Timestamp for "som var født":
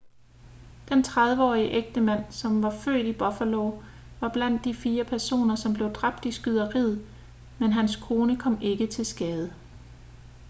2.31-3.05